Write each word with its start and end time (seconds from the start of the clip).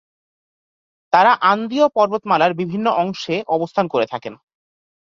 তারা 1.13 1.31
আন্দীয় 1.43 1.85
পর্বতমালার 1.89 2.51
বিভিন্ন 2.53 2.87
অংশ 2.97 3.23
অবস্থান 3.47 3.85
করে 3.87 4.05
থাকেন। 4.05 4.33